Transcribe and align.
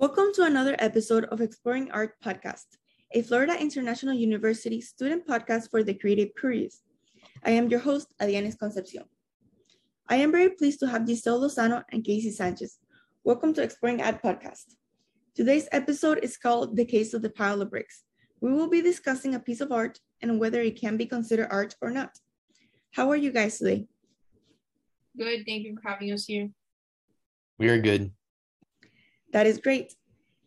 Welcome 0.00 0.32
to 0.36 0.44
another 0.44 0.76
episode 0.78 1.26
of 1.26 1.42
Exploring 1.42 1.90
Art 1.90 2.14
Podcast, 2.24 2.64
a 3.12 3.20
Florida 3.20 3.60
International 3.60 4.14
University 4.14 4.80
student 4.80 5.26
podcast 5.28 5.70
for 5.70 5.82
the 5.82 5.92
creative 5.92 6.30
curious. 6.40 6.80
I 7.44 7.50
am 7.50 7.68
your 7.68 7.80
host, 7.80 8.06
Adianes 8.18 8.58
Concepcion. 8.58 9.04
I 10.08 10.16
am 10.16 10.32
very 10.32 10.48
pleased 10.48 10.80
to 10.80 10.88
have 10.88 11.06
Giselle 11.06 11.42
Lozano 11.42 11.84
and 11.92 12.02
Casey 12.02 12.30
Sanchez. 12.30 12.78
Welcome 13.24 13.52
to 13.52 13.62
Exploring 13.62 14.00
Art 14.00 14.22
Podcast. 14.22 14.72
Today's 15.34 15.68
episode 15.70 16.20
is 16.22 16.38
called 16.38 16.76
The 16.76 16.86
Case 16.86 17.12
of 17.12 17.20
the 17.20 17.28
Pile 17.28 17.60
of 17.60 17.68
Bricks. 17.68 18.04
We 18.40 18.54
will 18.54 18.70
be 18.70 18.80
discussing 18.80 19.34
a 19.34 19.38
piece 19.38 19.60
of 19.60 19.70
art 19.70 20.00
and 20.22 20.40
whether 20.40 20.62
it 20.62 20.80
can 20.80 20.96
be 20.96 21.04
considered 21.04 21.48
art 21.50 21.74
or 21.82 21.90
not. 21.90 22.12
How 22.92 23.10
are 23.10 23.16
you 23.16 23.32
guys 23.32 23.58
today? 23.58 23.86
Good. 25.18 25.44
Thank 25.46 25.64
you 25.64 25.76
for 25.76 25.86
having 25.86 26.10
us 26.10 26.24
here. 26.24 26.48
We 27.58 27.68
are 27.68 27.78
good. 27.78 28.12
That 29.32 29.46
is 29.46 29.58
great. 29.58 29.94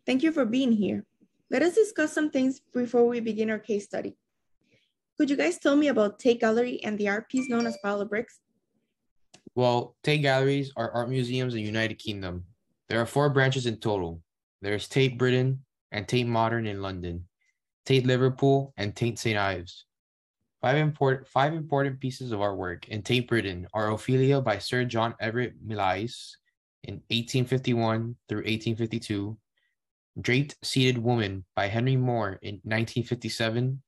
Thank 0.06 0.22
you 0.22 0.32
for 0.32 0.44
being 0.44 0.72
here. 0.72 1.04
Let 1.50 1.62
us 1.62 1.74
discuss 1.74 2.12
some 2.12 2.30
things 2.30 2.60
before 2.72 3.06
we 3.06 3.20
begin 3.20 3.50
our 3.50 3.58
case 3.58 3.84
study. 3.84 4.16
Could 5.16 5.30
you 5.30 5.36
guys 5.36 5.58
tell 5.58 5.76
me 5.76 5.88
about 5.88 6.18
Tate 6.18 6.40
Gallery 6.40 6.82
and 6.84 6.98
the 6.98 7.08
art 7.08 7.28
piece 7.28 7.48
known 7.48 7.66
as 7.66 7.78
Pile 7.82 8.04
Bricks? 8.04 8.40
Well, 9.54 9.94
Tate 10.02 10.22
galleries 10.22 10.72
are 10.76 10.90
art 10.90 11.08
museums 11.08 11.54
in 11.54 11.60
the 11.60 11.66
United 11.66 11.98
Kingdom. 11.98 12.44
There 12.88 13.00
are 13.00 13.06
four 13.06 13.30
branches 13.30 13.66
in 13.66 13.78
total. 13.78 14.20
There's 14.60 14.88
Tate 14.88 15.16
Britain 15.16 15.64
and 15.92 16.08
Tate 16.08 16.26
Modern 16.26 16.66
in 16.66 16.82
London, 16.82 17.26
Tate 17.86 18.04
Liverpool, 18.04 18.74
and 18.76 18.96
Tate 18.96 19.18
St. 19.18 19.38
Ives. 19.38 19.84
Five, 20.60 20.78
import, 20.78 21.28
five 21.28 21.54
important 21.54 22.00
pieces 22.00 22.32
of 22.32 22.40
artwork 22.40 22.88
in 22.88 23.02
Tate 23.02 23.28
Britain 23.28 23.68
are 23.72 23.92
Ophelia 23.92 24.40
by 24.40 24.58
Sir 24.58 24.84
John 24.84 25.14
Everett 25.20 25.54
Millais 25.64 26.36
in 26.84 26.94
1851 27.08 28.16
through 28.28 28.38
1852, 28.38 29.36
Draped 30.20 30.56
Seated 30.62 30.98
Woman 30.98 31.44
by 31.56 31.66
Henry 31.66 31.96
Moore 31.96 32.38
in 32.42 32.56
1957 32.62 33.82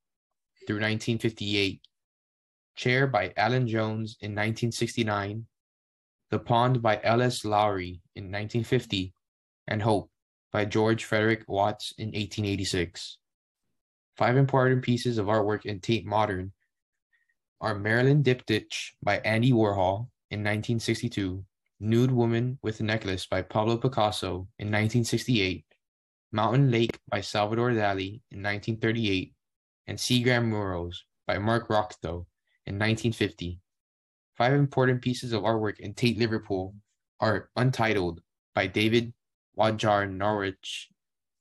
through 0.65 0.75
1958, 0.75 1.81
Chair 2.75 3.07
by 3.07 3.31
Alan 3.37 3.67
Jones 3.67 4.17
in 4.19 4.31
1969, 4.31 5.45
The 6.31 6.39
Pond 6.39 6.81
by 6.81 6.99
L.S. 7.03 7.45
Lowry 7.45 8.01
in 8.15 8.25
1950, 8.25 9.13
and 9.67 9.81
Hope 9.81 10.11
by 10.51 10.65
George 10.65 11.05
Frederick 11.05 11.43
Watts 11.47 11.93
in 11.97 12.07
1886. 12.07 13.17
Five 14.17 14.37
important 14.37 14.81
pieces 14.81 15.17
of 15.17 15.27
artwork 15.27 15.65
in 15.65 15.79
Tate 15.79 16.05
Modern 16.05 16.51
are 17.61 17.75
Marilyn 17.75 18.23
Diptych 18.23 18.91
by 19.01 19.19
Andy 19.19 19.51
Warhol 19.51 20.09
in 20.29 20.41
1962, 20.43 21.45
Nude 21.79 22.11
Woman 22.11 22.57
with 22.63 22.79
a 22.79 22.83
Necklace 22.83 23.27
by 23.27 23.43
Pablo 23.43 23.77
Picasso 23.77 24.47
in 24.57 24.67
1968, 24.67 25.63
Mountain 26.31 26.71
Lake 26.71 26.97
by 27.07 27.21
Salvador 27.21 27.69
Dali 27.69 28.21
in 28.31 28.41
1938, 28.41 29.33
and 29.85 29.97
Seagram 29.97 30.45
Murals 30.45 31.03
by 31.27 31.37
Mark 31.37 31.67
Rothko 31.67 32.25
in 32.65 32.79
1950. 32.79 33.59
Five 34.35 34.53
important 34.53 35.03
pieces 35.03 35.33
of 35.33 35.43
artwork 35.43 35.79
in 35.79 35.93
Tate 35.93 36.17
Liverpool 36.17 36.73
are 37.19 37.49
Untitled 37.55 38.21
by 38.55 38.65
David 38.65 39.13
Wadjar 39.57 40.11
Norwich 40.11 40.89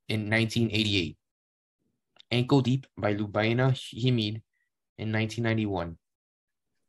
in 0.08 0.28
1988, 0.28 1.16
Ankle 2.30 2.60
Deep 2.60 2.86
by 2.98 3.14
Lubaina 3.14 3.72
Himid 3.72 4.42
in 4.98 5.12
1991, 5.12 5.96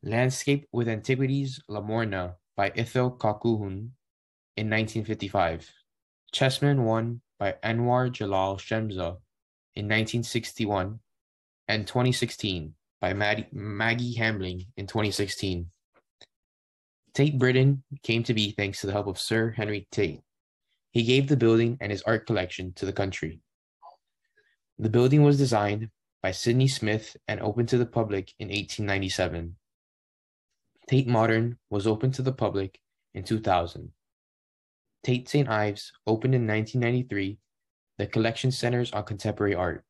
Landscape 0.03 0.67
with 0.73 0.89
Antiquities 0.89 1.61
Lamorna 1.69 2.35
by 2.57 2.71
Ithell 2.71 3.17
Colquhoun 3.17 3.91
in 4.57 4.67
1955, 4.67 5.71
Chessman 6.33 6.83
1 6.83 7.21
by 7.37 7.55
Anwar 7.63 8.11
Jalal 8.11 8.57
Shemza 8.57 9.19
in 9.75 9.85
1961, 9.85 10.99
and 11.67 11.85
2016 11.85 12.73
by 12.99 13.13
Maggi 13.13 14.17
Hambling 14.17 14.65
in 14.75 14.87
2016. 14.87 15.67
Tate 17.13 17.37
Britain 17.37 17.83
came 18.01 18.23
to 18.23 18.33
be 18.33 18.51
thanks 18.51 18.81
to 18.81 18.87
the 18.87 18.93
help 18.93 19.05
of 19.05 19.19
Sir 19.19 19.51
Henry 19.51 19.87
Tate. 19.91 20.21
He 20.91 21.03
gave 21.03 21.27
the 21.27 21.37
building 21.37 21.77
and 21.79 21.91
his 21.91 22.01
art 22.03 22.25
collection 22.25 22.73
to 22.73 22.87
the 22.87 22.93
country. 22.93 23.39
The 24.79 24.89
building 24.89 25.21
was 25.23 25.37
designed 25.37 25.89
by 26.23 26.31
Sidney 26.31 26.67
Smith 26.67 27.15
and 27.27 27.39
opened 27.39 27.69
to 27.69 27.77
the 27.77 27.85
public 27.85 28.33
in 28.39 28.47
1897. 28.47 29.55
Tate 30.87 31.07
Modern 31.07 31.57
was 31.69 31.85
opened 31.85 32.13
to 32.13 32.21
the 32.21 32.31
public 32.31 32.79
in 33.13 33.23
2000. 33.23 33.91
Tate 35.03 35.27
St. 35.27 35.49
Ives 35.49 35.91
opened 36.07 36.33
in 36.33 36.47
1993. 36.47 37.37
The 37.97 38.07
collection 38.07 38.51
centers 38.51 38.93
on 38.93 39.03
contemporary 39.03 39.53
art. 39.53 39.83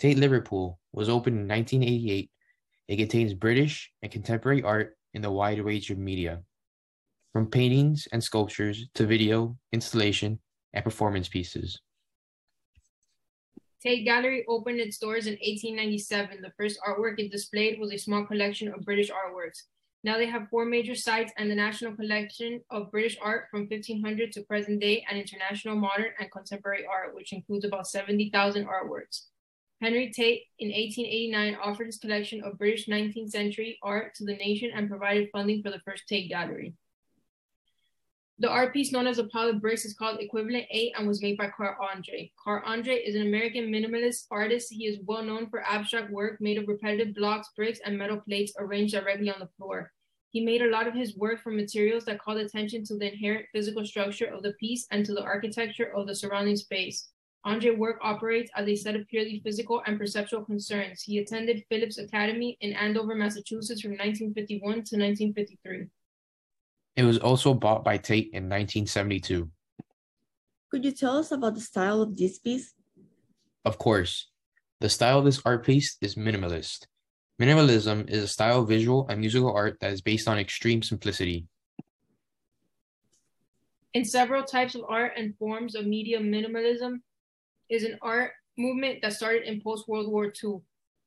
Tate 0.00 0.18
Liverpool 0.18 0.80
was 0.92 1.08
opened 1.08 1.38
in 1.38 1.46
1988. 1.46 2.30
It 2.88 2.96
contains 2.96 3.34
British 3.34 3.92
and 4.02 4.10
contemporary 4.10 4.64
art 4.64 4.96
in 5.14 5.22
the 5.22 5.30
wide 5.30 5.62
range 5.64 5.90
of 5.90 5.98
media, 5.98 6.42
from 7.32 7.46
paintings 7.46 8.08
and 8.10 8.22
sculptures 8.22 8.86
to 8.94 9.06
video, 9.06 9.56
installation, 9.72 10.40
and 10.72 10.84
performance 10.84 11.28
pieces. 11.28 11.80
Tate 13.80 14.04
Gallery 14.04 14.44
opened 14.48 14.80
its 14.80 14.98
doors 14.98 15.26
in 15.26 15.34
1897. 15.34 16.42
The 16.42 16.52
first 16.56 16.80
artwork 16.86 17.18
it 17.18 17.30
displayed 17.30 17.78
was 17.78 17.92
a 17.92 17.96
small 17.96 18.24
collection 18.24 18.68
of 18.68 18.84
British 18.84 19.10
artworks. 19.10 19.62
Now 20.02 20.16
they 20.16 20.26
have 20.26 20.48
four 20.48 20.64
major 20.64 20.94
sites 20.94 21.32
and 21.36 21.50
the 21.50 21.54
National 21.54 21.94
Collection 21.94 22.62
of 22.70 22.90
British 22.90 23.18
Art 23.20 23.48
from 23.50 23.66
1500 23.66 24.32
to 24.32 24.42
present 24.42 24.80
day 24.80 25.04
and 25.08 25.18
international 25.18 25.76
modern 25.76 26.12
and 26.18 26.30
contemporary 26.30 26.86
art, 26.86 27.14
which 27.14 27.32
includes 27.32 27.66
about 27.66 27.86
70,000 27.86 28.66
artworks. 28.66 29.26
Henry 29.82 30.10
Tate 30.10 30.42
in 30.58 30.68
1889 30.68 31.56
offered 31.62 31.86
his 31.86 31.98
collection 31.98 32.42
of 32.42 32.58
British 32.58 32.86
19th 32.86 33.30
century 33.30 33.78
art 33.82 34.14
to 34.14 34.24
the 34.24 34.36
nation 34.36 34.70
and 34.74 34.88
provided 34.88 35.28
funding 35.32 35.62
for 35.62 35.70
the 35.70 35.80
first 35.80 36.06
Tate 36.08 36.28
Gallery. 36.30 36.74
The 38.40 38.48
art 38.48 38.72
piece 38.72 38.90
known 38.90 39.06
as 39.06 39.18
a 39.18 39.24
pile 39.24 39.50
of 39.50 39.60
bricks 39.60 39.84
is 39.84 39.92
called 39.92 40.18
Equivalent 40.18 40.64
VIII 40.72 40.94
and 40.96 41.06
was 41.06 41.20
made 41.20 41.36
by 41.36 41.50
Carl 41.54 41.76
Andre. 41.78 42.32
Carl 42.42 42.62
Andre 42.64 42.94
is 42.94 43.14
an 43.14 43.26
American 43.26 43.66
minimalist 43.66 44.28
artist. 44.30 44.72
He 44.72 44.86
is 44.86 44.96
well 45.04 45.22
known 45.22 45.50
for 45.50 45.62
abstract 45.62 46.10
work 46.10 46.40
made 46.40 46.56
of 46.56 46.66
repetitive 46.66 47.14
blocks, 47.14 47.50
bricks, 47.54 47.80
and 47.84 47.98
metal 47.98 48.16
plates 48.16 48.54
arranged 48.58 48.94
directly 48.94 49.28
on 49.28 49.40
the 49.40 49.50
floor. 49.58 49.92
He 50.30 50.42
made 50.42 50.62
a 50.62 50.70
lot 50.70 50.88
of 50.88 50.94
his 50.94 51.18
work 51.18 51.42
from 51.42 51.56
materials 51.56 52.06
that 52.06 52.18
called 52.18 52.38
attention 52.38 52.82
to 52.84 52.96
the 52.96 53.12
inherent 53.12 53.44
physical 53.52 53.84
structure 53.84 54.32
of 54.32 54.42
the 54.42 54.54
piece 54.54 54.86
and 54.90 55.04
to 55.04 55.12
the 55.12 55.22
architecture 55.22 55.94
of 55.94 56.06
the 56.06 56.14
surrounding 56.14 56.56
space. 56.56 57.10
Andre 57.44 57.72
work 57.72 57.98
operates 58.00 58.50
as 58.56 58.66
a 58.66 58.74
set 58.74 58.96
of 58.96 59.06
purely 59.08 59.42
physical 59.44 59.82
and 59.86 59.98
perceptual 59.98 60.46
concerns. 60.46 61.02
He 61.02 61.18
attended 61.18 61.66
Phillips 61.68 61.98
Academy 61.98 62.56
in 62.62 62.72
Andover, 62.72 63.14
Massachusetts 63.14 63.82
from 63.82 63.98
1951 63.98 64.60
to 64.62 64.96
1953. 64.96 65.90
It 66.96 67.04
was 67.04 67.18
also 67.18 67.54
bought 67.54 67.84
by 67.84 67.96
Tate 67.96 68.30
in 68.32 68.48
1972. 68.48 69.50
Could 70.70 70.84
you 70.84 70.92
tell 70.92 71.16
us 71.16 71.32
about 71.32 71.54
the 71.54 71.60
style 71.60 72.02
of 72.02 72.16
this 72.16 72.38
piece? 72.38 72.74
Of 73.64 73.78
course. 73.78 74.28
The 74.80 74.88
style 74.88 75.18
of 75.18 75.24
this 75.24 75.42
art 75.44 75.64
piece 75.64 75.96
is 76.00 76.14
minimalist. 76.14 76.86
Minimalism 77.40 78.08
is 78.08 78.22
a 78.22 78.28
style 78.28 78.60
of 78.60 78.68
visual 78.68 79.06
and 79.08 79.20
musical 79.20 79.52
art 79.52 79.78
that 79.80 79.92
is 79.92 80.00
based 80.02 80.28
on 80.28 80.38
extreme 80.38 80.82
simplicity. 80.82 81.46
In 83.94 84.04
several 84.04 84.44
types 84.44 84.74
of 84.74 84.82
art 84.88 85.12
and 85.16 85.36
forms 85.38 85.74
of 85.74 85.86
media, 85.86 86.20
minimalism 86.20 87.00
is 87.68 87.82
an 87.82 87.98
art 88.02 88.32
movement 88.56 89.00
that 89.02 89.14
started 89.14 89.44
in 89.44 89.60
post 89.60 89.88
World 89.88 90.10
War 90.10 90.26
II. 90.26 90.60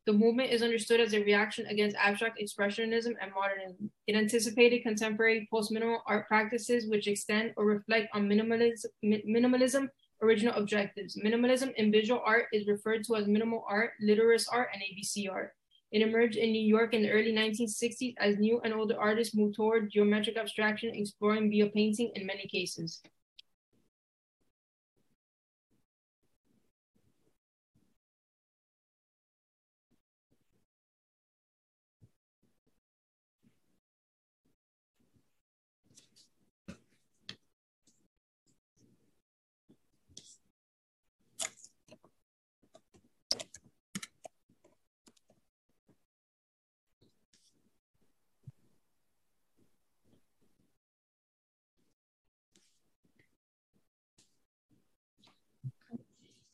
The 0.06 0.14
movement 0.14 0.52
is 0.52 0.62
understood 0.62 1.00
as 1.00 1.14
a 1.14 1.24
reaction 1.24 1.66
against 1.68 1.96
abstract 1.96 2.38
expressionism 2.38 3.14
and 3.22 3.32
modernism. 3.34 3.90
It 4.06 4.16
anticipated 4.16 4.84
contemporary 4.84 5.48
post-minimal 5.50 6.04
art 6.06 6.28
practices 6.28 6.90
which 6.90 7.08
extend 7.08 7.54
or 7.56 7.66
reflect 7.66 8.10
on 8.14 8.28
minimalism, 8.28 8.88
minimalism 9.04 9.88
original 10.22 10.56
objectives. 10.56 11.18
Minimalism 11.24 11.74
in 11.76 11.92
visual 11.92 12.22
art 12.26 12.48
is 12.52 12.68
referred 12.68 13.06
to 13.06 13.16
as 13.16 13.28
minimal 13.28 13.64
art, 13.70 13.92
literalist 14.02 14.50
art, 14.52 14.70
and 14.74 14.82
ABC 14.82 15.32
art. 15.32 15.54
It 15.94 16.02
emerged 16.02 16.38
in 16.38 16.52
New 16.52 16.62
York 16.62 16.94
in 16.94 17.04
the 17.04 17.12
early 17.12 17.32
1960s 17.32 18.16
as 18.18 18.38
new 18.38 18.60
and 18.62 18.74
older 18.74 19.00
artists 19.00 19.36
moved 19.36 19.56
toward 19.56 19.92
geometric 19.92 20.38
abstraction, 20.38 20.92
exploring 20.94 21.50
via 21.50 21.68
painting 21.68 22.12
in 22.16 22.26
many 22.26 22.48
cases. 22.48 23.02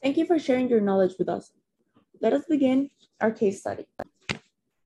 Thank 0.02 0.16
you 0.16 0.26
for 0.26 0.40
sharing 0.40 0.70
your 0.70 0.80
knowledge 0.80 1.16
with 1.20 1.28
us. 1.28 1.52
Let 2.22 2.32
us 2.32 2.46
begin 2.48 2.90
our 3.20 3.32
case 3.32 3.60
study. 3.60 3.86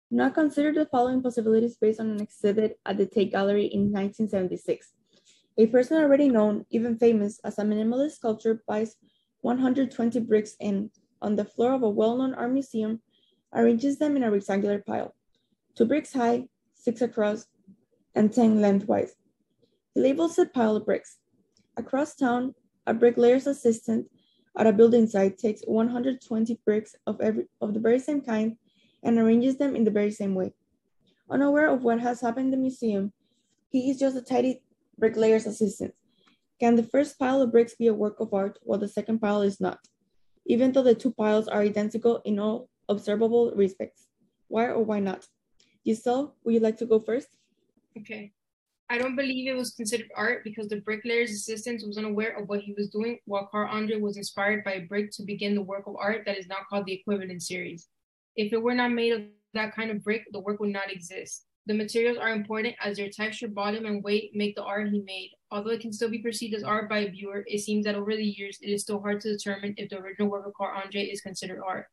Now 0.09 0.29
consider 0.29 0.73
the 0.73 0.87
following 0.87 1.21
possibilities 1.21 1.77
based 1.77 1.99
on 1.99 2.09
an 2.09 2.21
exhibit 2.21 2.79
at 2.85 2.97
the 2.97 3.05
Tate 3.05 3.31
Gallery 3.31 3.65
in 3.65 3.91
1976. 3.91 4.91
A 5.59 5.67
person 5.67 5.97
already 5.97 6.29
known, 6.29 6.65
even 6.71 6.97
famous, 6.97 7.39
as 7.43 7.59
a 7.59 7.61
minimalist 7.61 8.13
sculptor 8.13 8.63
buys 8.67 8.95
120 9.41 10.19
bricks 10.21 10.55
and, 10.59 10.89
on 11.21 11.35
the 11.35 11.45
floor 11.45 11.73
of 11.73 11.83
a 11.83 11.89
well-known 11.89 12.33
art 12.33 12.51
museum, 12.51 12.99
arranges 13.53 13.99
them 13.99 14.17
in 14.17 14.23
a 14.23 14.31
rectangular 14.31 14.79
pile, 14.79 15.13
two 15.75 15.85
bricks 15.85 16.13
high, 16.13 16.47
six 16.73 17.01
across, 17.01 17.45
and 18.15 18.33
10 18.33 18.61
lengthwise. 18.61 19.13
He 19.93 20.01
labels 20.01 20.37
the 20.37 20.47
pile 20.47 20.75
of 20.75 20.85
bricks. 20.85 21.17
Across 21.77 22.15
town, 22.15 22.55
a 22.87 22.95
bricklayer's 22.95 23.45
assistant 23.45 24.07
at 24.57 24.67
a 24.67 24.73
building 24.73 25.07
site 25.07 25.37
takes 25.37 25.61
120 25.65 26.59
bricks 26.65 26.95
of, 27.07 27.19
every, 27.21 27.45
of 27.61 27.73
the 27.73 27.79
very 27.79 27.99
same 27.99 28.21
kind 28.21 28.57
and 29.01 29.17
arranges 29.17 29.57
them 29.57 29.75
in 29.75 29.83
the 29.83 29.91
very 29.91 30.11
same 30.11 30.35
way. 30.35 30.53
Unaware 31.29 31.69
of 31.69 31.83
what 31.83 31.99
has 31.99 32.21
happened 32.21 32.45
in 32.45 32.51
the 32.51 32.57
museum, 32.57 33.11
he 33.69 33.89
is 33.89 33.99
just 33.99 34.17
a 34.17 34.21
tidy 34.21 34.61
bricklayer's 34.97 35.47
assistant. 35.47 35.93
Can 36.59 36.75
the 36.75 36.83
first 36.83 37.17
pile 37.17 37.41
of 37.41 37.51
bricks 37.51 37.75
be 37.75 37.87
a 37.87 37.93
work 37.93 38.19
of 38.19 38.33
art 38.33 38.59
while 38.61 38.79
the 38.79 38.87
second 38.87 39.19
pile 39.19 39.41
is 39.41 39.59
not, 39.59 39.79
even 40.45 40.71
though 40.71 40.83
the 40.83 40.95
two 40.95 41.11
piles 41.11 41.47
are 41.47 41.61
identical 41.61 42.21
in 42.23 42.39
all 42.39 42.69
observable 42.87 43.51
respects? 43.55 44.07
Why 44.47 44.67
or 44.67 44.83
why 44.83 44.99
not? 44.99 45.27
Giselle, 45.85 46.35
would 46.43 46.53
you 46.53 46.59
like 46.59 46.77
to 46.77 46.85
go 46.85 46.99
first? 46.99 47.27
Okay. 47.97 48.31
I 48.93 48.99
don't 48.99 49.15
believe 49.15 49.47
it 49.47 49.57
was 49.57 49.71
considered 49.71 50.11
art 50.15 50.43
because 50.43 50.67
the 50.67 50.81
bricklayer's 50.81 51.31
assistant 51.31 51.81
was 51.83 51.97
unaware 51.97 52.37
of 52.37 52.47
what 52.47 52.59
he 52.59 52.75
was 52.77 52.89
doing, 52.89 53.17
while 53.25 53.47
Carl 53.49 53.67
Andre 53.71 53.99
was 53.99 54.17
inspired 54.17 54.63
by 54.63 54.73
a 54.73 54.81
brick 54.81 55.09
to 55.13 55.23
begin 55.23 55.55
the 55.55 55.63
work 55.63 55.87
of 55.87 55.95
art 55.95 56.21
that 56.27 56.37
is 56.37 56.45
now 56.45 56.57
called 56.69 56.85
the 56.85 56.93
equivalent 56.93 57.41
series. 57.41 57.87
If 58.35 58.53
it 58.53 58.61
were 58.61 58.75
not 58.75 58.91
made 58.91 59.13
of 59.13 59.23
that 59.55 59.73
kind 59.73 59.89
of 59.89 60.03
brick, 60.03 60.25
the 60.31 60.41
work 60.41 60.59
would 60.59 60.69
not 60.69 60.91
exist. 60.91 61.45
The 61.65 61.73
materials 61.73 62.19
are 62.19 62.33
important 62.33 62.75
as 62.79 62.97
their 62.97 63.09
texture, 63.09 63.47
volume, 63.47 63.87
and 63.87 64.03
weight 64.03 64.35
make 64.35 64.55
the 64.55 64.63
art 64.63 64.89
he 64.89 65.01
made. 65.01 65.31
Although 65.49 65.71
it 65.71 65.81
can 65.81 65.91
still 65.91 66.11
be 66.11 66.19
perceived 66.19 66.53
as 66.53 66.63
art 66.63 66.87
by 66.87 66.99
a 66.99 67.09
viewer, 67.09 67.43
it 67.47 67.61
seems 67.61 67.85
that 67.85 67.95
over 67.95 68.15
the 68.15 68.23
years, 68.23 68.59
it 68.61 68.69
is 68.69 68.83
still 68.83 69.01
hard 69.01 69.21
to 69.21 69.35
determine 69.35 69.73
if 69.77 69.89
the 69.89 69.97
original 69.97 70.29
work 70.29 70.45
of 70.45 70.53
Carl 70.53 70.79
Andre 70.79 71.05
is 71.05 71.19
considered 71.19 71.61
art. 71.65 71.87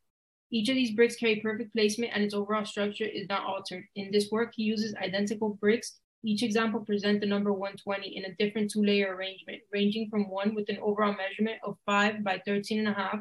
Each 0.51 0.69
of 0.69 0.75
these 0.75 0.95
bricks 0.95 1.17
carry 1.17 1.37
perfect 1.37 1.73
placement 1.73 2.13
and 2.15 2.23
its 2.23 2.35
overall 2.35 2.67
structure 2.67 3.07
is 3.07 3.27
not 3.31 3.47
altered. 3.47 3.85
In 3.97 4.11
this 4.11 4.31
work, 4.31 4.53
he 4.55 4.65
uses 4.65 4.95
identical 4.97 5.55
bricks. 5.55 5.99
Each 6.23 6.43
example 6.43 6.81
presents 6.81 7.21
the 7.21 7.27
number 7.27 7.53
120 7.53 8.17
in 8.17 8.25
a 8.27 8.35
different 8.35 8.71
two-layer 8.71 9.15
arrangement, 9.15 9.63
ranging 9.73 10.11
from 10.11 10.29
one 10.29 10.55
with 10.55 10.69
an 10.69 10.79
overall 10.83 11.15
measurement 11.17 11.59
of 11.65 11.77
5 11.87 12.23
by 12.23 12.43
13 12.47 12.81
and 12.81 12.89
a 12.89 12.93
half 12.93 13.21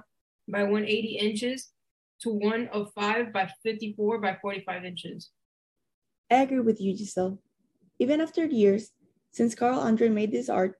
by 0.49 0.63
180 0.63 1.17
inches 1.17 1.69
to 2.21 2.29
one 2.29 2.67
of 2.73 2.91
5 2.93 3.31
by 3.31 3.49
54 3.63 4.19
by 4.19 4.37
45 4.41 4.83
inches. 4.83 5.31
I 6.29 6.41
agree 6.41 6.59
with 6.59 6.81
you, 6.81 6.95
Giselle. 6.95 7.39
Even 7.99 8.19
after 8.19 8.45
years 8.45 8.91
since 9.31 9.55
Carl 9.55 9.79
Andre 9.79 10.09
made 10.09 10.31
this 10.31 10.49
art, 10.49 10.75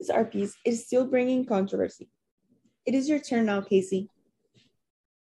this 0.00 0.10
art 0.10 0.32
piece 0.32 0.54
is 0.64 0.84
still 0.84 1.06
bringing 1.06 1.46
controversy. 1.46 2.08
It 2.84 2.94
is 2.94 3.08
your 3.08 3.20
turn 3.20 3.46
now, 3.46 3.60
Casey. 3.60 4.10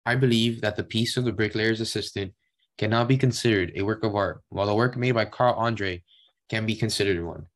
I 0.06 0.14
believe 0.14 0.60
that 0.60 0.76
the 0.76 0.84
piece 0.84 1.16
of 1.16 1.24
the 1.24 1.32
bricklayer's 1.32 1.80
assistant 1.80 2.32
cannot 2.78 3.08
be 3.08 3.16
considered 3.16 3.72
a 3.74 3.82
work 3.82 4.04
of 4.04 4.14
art, 4.14 4.42
while 4.48 4.66
the 4.66 4.74
work 4.74 4.96
made 4.96 5.12
by 5.12 5.24
Carl 5.24 5.54
Andre 5.54 6.02
can 6.48 6.66
be 6.66 6.74
considered 6.74 7.24
one. 7.24 7.46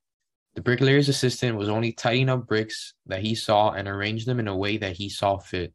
The 0.55 0.63
bricklayer's 0.63 1.09
assistant 1.09 1.57
was 1.57 1.69
only 1.69 1.93
tidying 1.93 2.29
up 2.29 2.47
bricks 2.47 2.95
that 3.07 3.21
he 3.21 3.35
saw 3.35 3.73
and 3.73 3.87
arranged 3.87 4.27
them 4.27 4.41
in 4.41 4.49
a 4.49 4.57
way 4.57 4.79
that 4.79 4.97
he 4.97 5.09
saw 5.09 5.37
fit, 5.39 5.75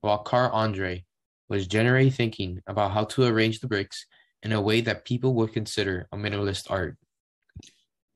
while 0.00 0.18
Carl 0.18 0.50
Andre 0.52 1.04
was 1.48 1.66
generally 1.66 2.10
thinking 2.10 2.60
about 2.66 2.90
how 2.90 3.04
to 3.04 3.24
arrange 3.24 3.60
the 3.60 3.68
bricks 3.68 4.06
in 4.42 4.52
a 4.52 4.60
way 4.60 4.80
that 4.80 5.04
people 5.04 5.34
would 5.34 5.52
consider 5.52 6.08
a 6.12 6.16
minimalist 6.16 6.70
art. 6.70 6.96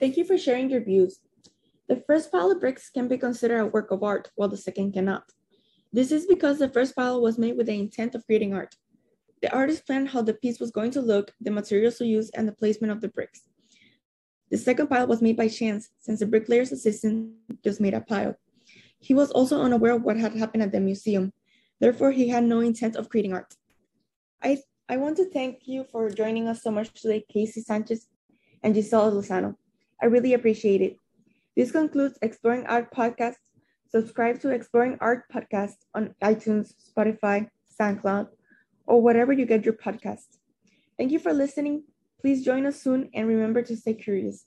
Thank 0.00 0.16
you 0.16 0.24
for 0.24 0.36
sharing 0.36 0.70
your 0.70 0.82
views. 0.82 1.20
The 1.88 2.02
first 2.06 2.32
pile 2.32 2.50
of 2.50 2.60
bricks 2.60 2.90
can 2.90 3.08
be 3.08 3.18
considered 3.18 3.60
a 3.60 3.66
work 3.66 3.90
of 3.90 4.02
art, 4.02 4.30
while 4.34 4.48
the 4.48 4.56
second 4.56 4.92
cannot. 4.92 5.24
This 5.92 6.10
is 6.10 6.26
because 6.26 6.58
the 6.58 6.68
first 6.68 6.96
pile 6.96 7.20
was 7.20 7.38
made 7.38 7.56
with 7.56 7.66
the 7.66 7.78
intent 7.78 8.14
of 8.14 8.24
creating 8.26 8.54
art. 8.54 8.74
The 9.42 9.52
artist 9.52 9.86
planned 9.86 10.08
how 10.08 10.22
the 10.22 10.34
piece 10.34 10.60
was 10.60 10.70
going 10.70 10.92
to 10.92 11.00
look, 11.00 11.32
the 11.40 11.50
materials 11.50 11.98
to 11.98 12.06
use, 12.06 12.30
and 12.30 12.46
the 12.46 12.52
placement 12.52 12.92
of 12.92 13.00
the 13.00 13.08
bricks. 13.08 13.42
The 14.50 14.56
second 14.56 14.86
pile 14.86 15.08
was 15.08 15.20
made 15.20 15.36
by 15.36 15.48
chance, 15.48 15.90
since 15.98 16.20
the 16.20 16.26
bricklayer's 16.26 16.70
assistant 16.70 17.32
just 17.64 17.80
made 17.80 17.94
a 17.94 18.00
pile. 18.00 18.36
He 19.00 19.14
was 19.14 19.32
also 19.32 19.60
unaware 19.60 19.94
of 19.94 20.02
what 20.02 20.16
had 20.16 20.34
happened 20.34 20.62
at 20.62 20.70
the 20.70 20.78
museum. 20.78 21.32
Therefore, 21.80 22.12
he 22.12 22.28
had 22.28 22.44
no 22.44 22.60
intent 22.60 22.94
of 22.94 23.08
creating 23.08 23.32
art. 23.32 23.52
I 24.40 24.58
I 24.88 24.96
want 24.98 25.16
to 25.16 25.30
thank 25.30 25.66
you 25.66 25.84
for 25.90 26.10
joining 26.10 26.46
us 26.46 26.62
so 26.62 26.70
much 26.70 26.92
today, 26.92 27.24
Casey 27.28 27.62
Sanchez 27.62 28.06
and 28.62 28.74
Gisela 28.74 29.10
Lozano. 29.10 29.56
I 30.00 30.06
really 30.06 30.34
appreciate 30.34 30.82
it. 30.82 30.96
This 31.56 31.72
concludes 31.72 32.18
Exploring 32.22 32.66
Art 32.66 32.94
Podcast. 32.94 33.36
Subscribe 33.88 34.40
to 34.40 34.50
Exploring 34.50 34.98
Art 35.00 35.24
Podcast 35.32 35.76
on 35.94 36.14
iTunes, 36.22 36.74
Spotify, 36.76 37.48
SoundCloud, 37.80 38.28
or 38.87 39.00
whatever 39.02 39.32
you 39.32 39.46
get 39.46 39.64
your 39.64 39.75
podcast. 39.75 40.38
Thank 40.99 41.12
you 41.12 41.19
for 41.19 41.32
listening. 41.32 41.84
Please 42.20 42.44
join 42.44 42.67
us 42.67 42.81
soon 42.81 43.11
and 43.14 43.26
remember 43.26 43.62
to 43.62 43.76
stay 43.76 43.94
curious. 43.94 44.44